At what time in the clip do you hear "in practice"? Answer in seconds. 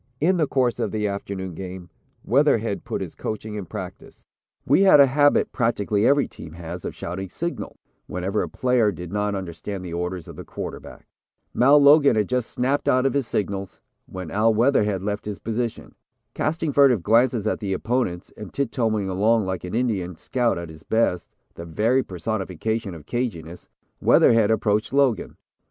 3.53-4.25